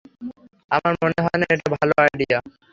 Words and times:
আমার 0.71 0.93
মনে 1.01 1.19
হয় 1.25 1.37
না 1.41 1.45
এটা 1.53 1.67
ভালো 1.75 1.93
আইডিয়া। 2.03 2.39